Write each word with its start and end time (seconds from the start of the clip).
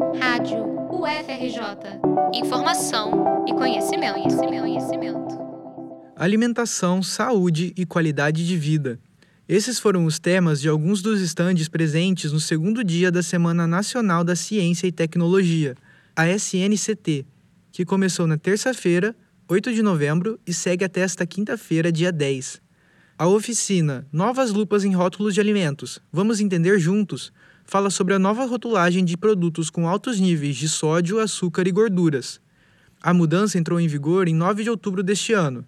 Rádio 0.00 0.64
UFRJ. 0.90 2.00
Informação 2.32 3.44
e 3.46 3.52
conhecimento, 3.52 4.14
conhecimento, 4.14 4.60
conhecimento. 4.62 5.38
Alimentação, 6.16 7.02
saúde 7.02 7.74
e 7.76 7.84
qualidade 7.84 8.46
de 8.46 8.56
vida. 8.56 8.98
Esses 9.46 9.78
foram 9.78 10.06
os 10.06 10.18
temas 10.18 10.58
de 10.58 10.70
alguns 10.70 11.02
dos 11.02 11.20
estandes 11.20 11.68
presentes 11.68 12.32
no 12.32 12.40
segundo 12.40 12.82
dia 12.82 13.10
da 13.12 13.22
Semana 13.22 13.66
Nacional 13.66 14.24
da 14.24 14.34
Ciência 14.34 14.86
e 14.86 14.92
Tecnologia, 14.92 15.76
a 16.16 16.26
SNCT, 16.30 17.26
que 17.70 17.84
começou 17.84 18.26
na 18.26 18.38
terça-feira, 18.38 19.14
8 19.46 19.74
de 19.74 19.82
novembro, 19.82 20.40
e 20.46 20.54
segue 20.54 20.82
até 20.82 21.02
esta 21.02 21.26
quinta-feira, 21.26 21.92
dia 21.92 22.10
10. 22.10 22.62
A 23.18 23.26
oficina 23.26 24.06
Novas 24.10 24.50
Lupas 24.50 24.82
em 24.82 24.94
Rótulos 24.94 25.34
de 25.34 25.40
Alimentos 25.42 26.00
Vamos 26.10 26.40
Entender 26.40 26.78
Juntos 26.78 27.30
fala 27.70 27.88
sobre 27.88 28.14
a 28.14 28.18
nova 28.18 28.44
rotulagem 28.46 29.04
de 29.04 29.16
produtos 29.16 29.70
com 29.70 29.86
altos 29.86 30.18
níveis 30.18 30.56
de 30.56 30.68
sódio, 30.68 31.20
açúcar 31.20 31.68
e 31.68 31.70
gorduras. 31.70 32.40
A 33.00 33.14
mudança 33.14 33.58
entrou 33.58 33.78
em 33.78 33.86
vigor 33.86 34.26
em 34.26 34.34
9 34.34 34.64
de 34.64 34.70
outubro 34.70 35.04
deste 35.04 35.32
ano. 35.32 35.64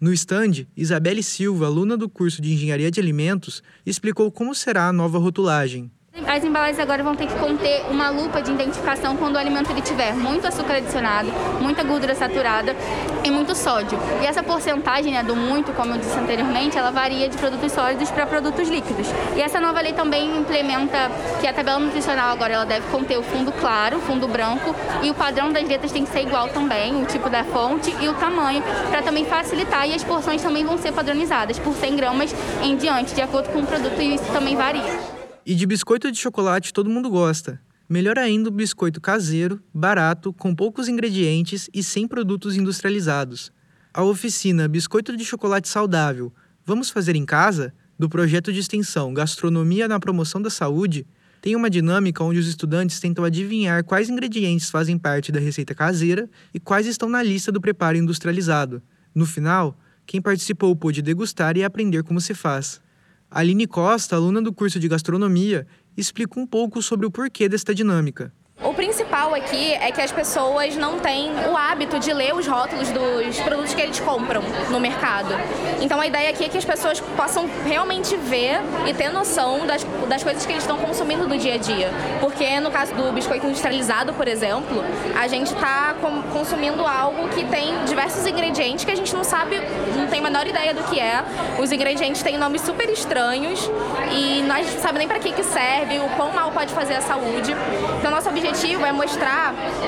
No 0.00 0.12
stand, 0.12 0.66
Isabelle 0.76 1.22
Silva, 1.22 1.66
aluna 1.66 1.96
do 1.96 2.08
curso 2.08 2.42
de 2.42 2.52
Engenharia 2.52 2.90
de 2.90 2.98
Alimentos, 2.98 3.62
explicou 3.86 4.28
como 4.32 4.56
será 4.56 4.88
a 4.88 4.92
nova 4.92 5.18
rotulagem. 5.18 5.88
As 6.26 6.42
embalagens 6.42 6.80
agora 6.80 7.04
vão 7.04 7.14
ter 7.14 7.28
que 7.28 7.34
conter 7.36 7.84
uma 7.88 8.10
lupa 8.10 8.42
de 8.42 8.50
identificação 8.50 9.16
quando 9.16 9.36
o 9.36 9.38
alimento 9.38 9.70
ele 9.70 9.80
tiver 9.80 10.12
muito 10.12 10.44
açúcar 10.46 10.74
adicionado, 10.74 11.28
muita 11.60 11.84
gordura 11.84 12.16
saturada 12.16 12.74
e 13.22 13.30
muito 13.30 13.54
sódio. 13.54 13.96
E 14.20 14.26
essa 14.26 14.42
porcentagem 14.42 15.12
né, 15.12 15.22
do 15.22 15.36
muito, 15.36 15.72
como 15.72 15.94
eu 15.94 15.98
disse 15.98 16.18
anteriormente, 16.18 16.76
ela 16.76 16.90
varia 16.90 17.28
de 17.28 17.38
produtos 17.38 17.70
sólidos 17.70 18.10
para 18.10 18.26
produtos 18.26 18.68
líquidos. 18.68 19.06
E 19.36 19.40
essa 19.40 19.60
nova 19.60 19.80
lei 19.80 19.92
também 19.92 20.36
implementa 20.36 21.10
que 21.40 21.46
a 21.46 21.52
tabela 21.52 21.78
nutricional 21.78 22.32
agora 22.32 22.54
ela 22.54 22.66
deve 22.66 22.88
conter 22.88 23.16
o 23.16 23.22
fundo 23.22 23.52
claro, 23.52 24.00
fundo 24.00 24.26
branco 24.26 24.74
e 25.02 25.10
o 25.10 25.14
padrão 25.14 25.52
das 25.52 25.66
letras 25.68 25.92
tem 25.92 26.04
que 26.04 26.10
ser 26.10 26.22
igual 26.22 26.48
também, 26.48 27.02
o 27.02 27.06
tipo 27.06 27.30
da 27.30 27.44
fonte 27.44 27.94
e 28.00 28.08
o 28.08 28.14
tamanho, 28.14 28.64
para 28.90 29.00
também 29.00 29.24
facilitar 29.24 29.88
e 29.88 29.94
as 29.94 30.02
porções 30.02 30.42
também 30.42 30.64
vão 30.64 30.76
ser 30.76 30.92
padronizadas 30.92 31.56
por 31.60 31.72
100 31.72 31.96
gramas 31.96 32.34
em 32.62 32.76
diante, 32.76 33.14
de 33.14 33.22
acordo 33.22 33.48
com 33.50 33.60
o 33.60 33.66
produto 33.66 34.00
e 34.00 34.16
isso 34.16 34.32
também 34.32 34.56
varia. 34.56 35.15
E 35.48 35.54
de 35.54 35.64
biscoito 35.64 36.10
de 36.10 36.18
chocolate 36.18 36.72
todo 36.72 36.90
mundo 36.90 37.08
gosta. 37.08 37.60
Melhor 37.88 38.18
ainda 38.18 38.48
o 38.48 38.52
biscoito 38.52 39.00
caseiro, 39.00 39.62
barato, 39.72 40.32
com 40.32 40.52
poucos 40.52 40.88
ingredientes 40.88 41.70
e 41.72 41.84
sem 41.84 42.08
produtos 42.08 42.56
industrializados. 42.56 43.52
A 43.94 44.02
oficina 44.02 44.66
Biscoito 44.66 45.16
de 45.16 45.24
Chocolate 45.24 45.68
Saudável 45.68 46.34
Vamos 46.64 46.90
Fazer 46.90 47.14
em 47.14 47.24
Casa, 47.24 47.72
do 47.96 48.08
projeto 48.08 48.52
de 48.52 48.58
extensão 48.58 49.14
Gastronomia 49.14 49.86
na 49.86 50.00
Promoção 50.00 50.42
da 50.42 50.50
Saúde, 50.50 51.06
tem 51.40 51.54
uma 51.54 51.70
dinâmica 51.70 52.24
onde 52.24 52.40
os 52.40 52.48
estudantes 52.48 52.98
tentam 52.98 53.24
adivinhar 53.24 53.84
quais 53.84 54.10
ingredientes 54.10 54.68
fazem 54.68 54.98
parte 54.98 55.30
da 55.30 55.38
receita 55.38 55.76
caseira 55.76 56.28
e 56.52 56.58
quais 56.58 56.88
estão 56.88 57.08
na 57.08 57.22
lista 57.22 57.52
do 57.52 57.60
preparo 57.60 57.96
industrializado. 57.96 58.82
No 59.14 59.24
final, 59.24 59.78
quem 60.04 60.20
participou 60.20 60.74
pôde 60.74 61.02
degustar 61.02 61.56
e 61.56 61.62
aprender 61.62 62.02
como 62.02 62.20
se 62.20 62.34
faz. 62.34 62.84
Aline 63.30 63.66
Costa, 63.66 64.16
aluna 64.16 64.40
do 64.40 64.52
curso 64.52 64.78
de 64.78 64.88
gastronomia, 64.88 65.66
explica 65.96 66.38
um 66.38 66.46
pouco 66.46 66.80
sobre 66.80 67.06
o 67.06 67.10
porquê 67.10 67.48
desta 67.48 67.74
dinâmica. 67.74 68.32
O 68.62 68.72
principal 68.72 69.05
aqui 69.34 69.74
é 69.74 69.90
que 69.90 70.00
as 70.00 70.12
pessoas 70.12 70.76
não 70.76 70.98
têm 70.98 71.30
o 71.50 71.56
hábito 71.56 71.98
de 71.98 72.12
ler 72.12 72.34
os 72.34 72.46
rótulos 72.46 72.90
dos 72.90 73.38
produtos 73.40 73.74
que 73.74 73.80
eles 73.80 74.00
compram 74.00 74.42
no 74.70 74.80
mercado. 74.80 75.34
Então 75.80 76.00
a 76.00 76.06
ideia 76.06 76.30
aqui 76.30 76.44
é 76.44 76.48
que 76.48 76.58
as 76.58 76.64
pessoas 76.64 77.00
possam 77.00 77.48
realmente 77.64 78.16
ver 78.16 78.60
e 78.86 78.94
ter 78.94 79.10
noção 79.10 79.66
das, 79.66 79.84
das 80.08 80.22
coisas 80.22 80.44
que 80.44 80.52
eles 80.52 80.62
estão 80.62 80.78
consumindo 80.78 81.28
no 81.28 81.36
dia 81.36 81.54
a 81.54 81.58
dia. 81.58 81.90
Porque 82.20 82.58
no 82.60 82.70
caso 82.70 82.94
do 82.94 83.12
biscoito 83.12 83.46
industrializado, 83.46 84.12
por 84.14 84.28
exemplo, 84.28 84.84
a 85.18 85.26
gente 85.28 85.52
está 85.52 85.94
consumindo 86.32 86.86
algo 86.86 87.28
que 87.28 87.44
tem 87.44 87.84
diversos 87.84 88.26
ingredientes 88.26 88.84
que 88.84 88.90
a 88.90 88.96
gente 88.96 89.14
não 89.14 89.24
sabe, 89.24 89.60
não 89.96 90.06
tem 90.06 90.20
a 90.20 90.22
menor 90.22 90.46
ideia 90.46 90.72
do 90.72 90.82
que 90.84 91.00
é. 91.00 91.22
Os 91.58 91.72
ingredientes 91.72 92.22
têm 92.22 92.38
nomes 92.38 92.62
super 92.62 92.88
estranhos 92.88 93.70
e 94.12 94.42
nós 94.42 94.72
não 94.72 94.80
sabemos 94.80 94.98
nem 94.98 95.08
para 95.08 95.18
que, 95.18 95.32
que 95.32 95.42
serve, 95.42 95.98
o 95.98 96.08
quão 96.16 96.32
mal 96.32 96.50
pode 96.50 96.72
fazer 96.72 96.94
a 96.94 97.00
saúde. 97.00 97.54
Então 97.98 98.10
nosso 98.10 98.28
objetivo 98.28 98.84
é 98.84 98.92
mostrar 98.92 99.15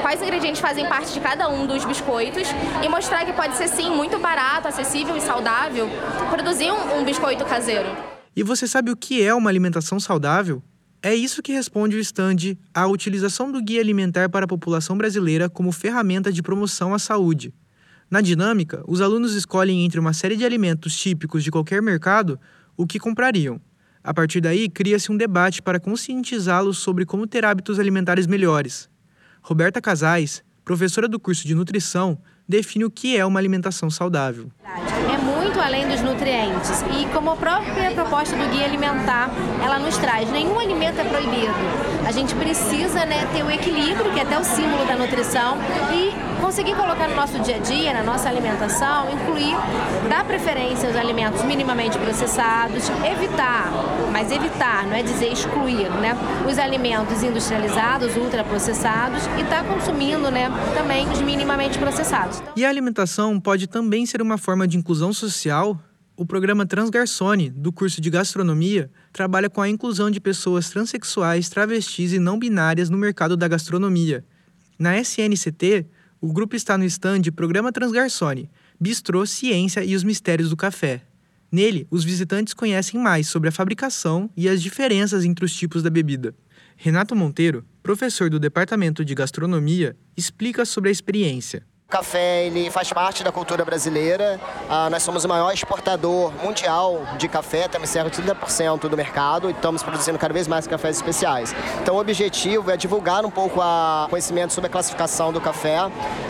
quais 0.03 0.23
ingredientes 0.23 0.61
fazem 0.61 0.89
parte 0.89 1.13
de 1.13 1.21
cada 1.21 1.49
um 1.49 1.67
dos 1.67 1.85
biscoitos 1.85 2.49
e 2.85 2.89
mostrar 2.89 3.25
que 3.25 3.33
pode 3.33 3.57
ser 3.57 3.69
sim 3.69 3.91
muito 3.91 4.19
barato, 4.19 4.69
acessível 4.69 5.17
e 5.17 5.21
saudável 5.21 5.89
produzir 6.31 6.71
um, 6.71 7.01
um 7.01 7.05
biscoito 7.05 7.45
caseiro. 7.45 7.89
E 8.35 8.43
você 8.43 8.67
sabe 8.67 8.91
o 8.91 8.97
que 8.97 9.23
é 9.23 9.35
uma 9.35 9.51
alimentação 9.51 9.99
saudável? 9.99 10.63
É 11.03 11.15
isso 11.15 11.43
que 11.43 11.53
responde 11.53 11.97
o 11.97 12.01
stand 12.01 12.57
à 12.75 12.87
utilização 12.87 13.53
do 13.53 13.63
guia 13.63 13.81
alimentar 13.81 14.29
para 14.29 14.45
a 14.45 14.49
população 14.49 14.97
brasileira 14.97 15.49
como 15.49 15.71
ferramenta 15.71 16.33
de 16.33 16.43
promoção 16.43 16.93
à 16.93 16.99
saúde. 16.99 17.55
Na 18.11 18.21
dinâmica, 18.21 18.83
os 18.89 19.01
alunos 19.01 19.35
escolhem 19.35 19.85
entre 19.85 20.01
uma 20.01 20.13
série 20.13 20.37
de 20.37 20.45
alimentos 20.45 20.97
típicos 20.97 21.45
de 21.45 21.51
qualquer 21.51 21.83
mercado 21.83 22.39
o 22.77 22.87
que 22.87 22.99
comprariam. 22.99 23.61
A 24.03 24.15
partir 24.15 24.41
daí, 24.41 24.69
cria-se 24.69 25.13
um 25.13 25.17
debate 25.17 25.61
para 25.61 25.79
conscientizá-los 25.79 26.79
sobre 26.79 27.05
como 27.05 27.27
ter 27.27 27.45
hábitos 27.45 27.79
alimentares 27.79 28.27
melhores. 28.27 28.89
Roberta 29.43 29.81
Casais, 29.81 30.43
professora 30.65 31.09
do 31.09 31.19
curso 31.19 31.47
de 31.47 31.55
nutrição, 31.55 32.19
define 32.49 32.85
o 32.85 32.91
que 32.91 33.17
é 33.17 33.25
uma 33.25 33.39
alimentação 33.39 33.91
saudável. 33.91 34.51
É 34.65 35.19
muito 35.19 35.61
além 35.61 35.89
dos 35.89 36.01
nutrientes 36.01 36.83
e 36.83 37.07
como 37.13 37.31
a 37.31 37.37
própria 37.37 37.91
proposta 37.93 38.37
do 38.37 38.51
guia 38.51 38.65
alimentar, 38.65 39.31
ela 39.65 39.79
nos 39.79 39.97
traz, 39.99 40.31
nenhum 40.31 40.59
alimento 40.59 41.01
é 41.01 41.05
proibido. 41.05 41.88
A 42.09 42.11
gente 42.11 42.35
precisa 42.35 43.05
né, 43.05 43.29
ter 43.35 43.43
o 43.43 43.51
equilíbrio, 43.51 44.11
que 44.15 44.19
é 44.19 44.23
até 44.23 44.39
o 44.39 44.43
símbolo 44.43 44.87
da 44.87 44.97
nutrição, 44.97 45.59
e 45.93 46.11
conseguir 46.41 46.75
colocar 46.75 47.07
no 47.07 47.15
nosso 47.15 47.39
dia 47.41 47.57
a 47.57 47.59
dia, 47.59 47.93
na 47.93 48.03
nossa 48.03 48.31
alimentação, 48.31 49.11
incluir, 49.11 49.55
dar 50.09 50.25
preferência 50.25 50.89
aos 50.89 50.97
alimentos 50.97 51.45
minimamente 51.45 51.99
processados, 51.99 52.89
evitar, 53.05 53.71
mas 54.11 54.33
evitar, 54.33 54.87
não 54.87 54.95
é 54.95 55.03
dizer 55.03 55.31
excluir, 55.31 55.91
né? 56.01 56.17
Os 56.51 56.59
alimentos 56.59 57.23
industrializados, 57.23 58.17
ultraprocessados 58.17 59.27
e 59.37 59.43
estar 59.43 59.63
tá 59.63 59.65
consumindo, 59.65 60.31
né, 60.31 60.51
também 60.75 61.07
os 61.11 61.21
minimamente 61.21 61.79
processados. 61.79 62.43
E 62.57 62.65
a 62.65 62.71
alimentação 62.71 63.39
pode 63.39 63.67
também 63.67 64.07
ser 64.07 64.23
uma 64.23 64.39
forma 64.39 64.67
de 64.67 64.79
inclusão 64.79 65.13
social? 65.13 65.79
O 66.21 66.27
programa 66.27 66.67
Transgarçone, 66.67 67.49
do 67.49 67.71
curso 67.71 68.01
de 68.01 68.11
gastronomia, 68.11 68.91
trabalha 69.13 69.49
com 69.49 69.63
a 69.63 69.69
inclusão 69.69 70.11
de 70.11 70.19
pessoas 70.19 70.69
transexuais, 70.69 71.49
travestis 71.49 72.13
e 72.13 72.19
não 72.19 72.37
binárias 72.37 72.91
no 72.91 72.99
mercado 72.99 73.37
da 73.37 73.47
gastronomia. 73.47 74.25
Na 74.77 74.99
SNCT, 74.99 75.87
o 76.21 76.33
grupo 76.33 76.57
está 76.57 76.77
no 76.77 76.85
stand 76.87 77.23
Programa 77.37 77.71
Transgarçone, 77.71 78.51
Bistrô, 78.81 79.25
Ciência 79.25 79.85
e 79.85 79.95
os 79.95 80.03
Mistérios 80.03 80.51
do 80.51 80.57
Café. 80.57 81.03
Nele, 81.53 81.87
os 81.89 82.03
visitantes 82.03 82.53
conhecem 82.53 83.01
mais 83.01 83.29
sobre 83.29 83.49
a 83.49 83.53
fabricação 83.53 84.29
e 84.37 84.49
as 84.49 84.61
diferenças 84.61 85.25
entre 85.25 85.45
os 85.45 85.55
tipos 85.55 85.85
da 85.85 85.89
bebida. 85.89 86.35
Renato 86.77 87.15
Monteiro, 87.15 87.65
professor 87.81 88.29
do 88.29 88.41
Departamento 88.41 89.05
de 89.05 89.15
Gastronomia, 89.15 89.97
explica 90.17 90.65
sobre 90.65 90.89
a 90.89 90.93
experiência. 90.93 91.65
O 91.89 91.91
café 91.91 92.45
ele 92.45 92.71
faz 92.71 92.93
parte 92.93 93.25
da 93.25 93.33
cultura 93.33 93.65
brasileira. 93.65 94.39
Ah, 94.69 94.91
nós 94.91 95.03
somos 95.03 95.25
o 95.25 95.29
maior 95.29 95.55
exportador 95.55 96.31
mundial 96.45 97.01
de 97.17 97.27
café, 97.29 97.67
temos 97.67 97.89
cerca 97.89 98.11
de 98.11 98.23
30% 98.23 98.91
do 98.91 98.95
mercado 98.95 99.49
e 99.49 99.53
estamos 99.53 99.83
produzindo 99.83 100.19
cada 100.19 100.35
vez 100.35 100.47
mais 100.47 100.67
cafés 100.67 100.97
especiais. 100.97 101.55
Então 101.81 101.97
o 101.97 101.99
objetivo 101.99 102.71
é 102.71 102.77
divulgar 102.77 103.25
um 103.25 103.31
pouco 103.31 103.63
o 103.63 104.09
conhecimento 104.11 104.53
sobre 104.53 104.69
a 104.69 104.71
classificação 104.71 105.33
do 105.33 105.41
café 105.41 105.79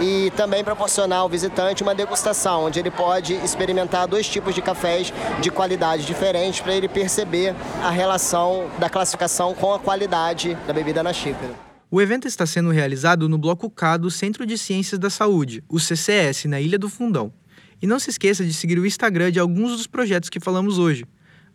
e 0.00 0.30
também 0.36 0.62
proporcionar 0.62 1.18
ao 1.18 1.28
visitante 1.28 1.82
uma 1.82 1.92
degustação, 1.92 2.66
onde 2.66 2.78
ele 2.78 2.92
pode 2.92 3.34
experimentar 3.34 4.06
dois 4.06 4.28
tipos 4.28 4.54
de 4.54 4.62
cafés 4.62 5.12
de 5.41 5.50
qualidade 5.50 6.04
diferentes 6.04 6.60
para 6.60 6.72
ele 6.72 6.86
perceber 6.86 7.52
a 7.82 7.91
relação 7.91 8.70
da 8.78 8.88
classificação 8.88 9.54
com 9.54 9.74
a 9.74 9.80
qualidade 9.80 10.54
da 10.68 10.72
bebida 10.72 11.02
na 11.02 11.12
xícara. 11.12 11.67
O 11.91 12.03
evento 12.03 12.28
está 12.28 12.44
sendo 12.44 12.71
realizado 12.71 13.30
no 13.30 13.39
Bloco 13.39 13.71
K 13.71 13.97
do 13.97 14.10
Centro 14.10 14.45
de 14.45 14.59
Ciências 14.59 14.98
da 14.98 15.09
Saúde, 15.09 15.65
o 15.66 15.80
CCS, 15.80 16.45
na 16.45 16.60
Ilha 16.60 16.78
do 16.78 16.86
Fundão. 16.86 17.33
E 17.80 17.86
não 17.86 17.98
se 17.98 18.10
esqueça 18.10 18.45
de 18.45 18.53
seguir 18.53 18.78
o 18.78 18.84
Instagram 18.84 19.33
de 19.33 19.41
alguns 19.41 19.72
dos 19.72 19.86
projetos 19.86 20.28
que 20.28 20.39
falamos 20.39 20.78
hoje. 20.78 21.07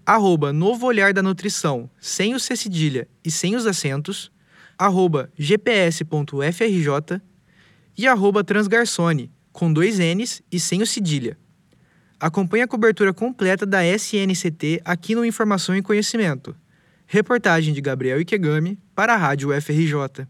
Arroba 0.04 0.52
Novo 0.52 0.88
Olhar 0.88 1.14
da 1.14 1.22
Nutrição, 1.22 1.88
sem 2.02 2.34
o 2.34 2.40
C 2.40 2.56
cedilha 2.56 3.08
e 3.24 3.30
sem 3.30 3.56
os 3.56 3.68
acentos, 3.68 4.32
arroba 4.76 5.30
gps.frj 5.38 7.22
e 7.96 8.08
arroba 8.08 8.44
Transgarçone, 8.44 9.32
com 9.52 9.72
dois 9.72 10.00
N's 10.00 10.42
e 10.52 10.60
sem 10.60 10.82
o 10.82 10.88
cedilha. 10.88 11.38
Acompanhe 12.20 12.64
a 12.64 12.68
cobertura 12.68 13.14
completa 13.14 13.68
da 13.68 13.86
SNCT 13.86 14.82
aqui 14.84 15.14
no 15.14 15.24
Informação 15.24 15.76
e 15.76 15.82
Conhecimento. 15.84 16.56
Reportagem 17.06 17.74
de 17.74 17.82
Gabriel 17.82 18.20
Ikegami 18.20 18.80
para 18.96 19.14
a 19.14 19.18
Rádio 19.18 19.50
FRJ. 19.62 20.28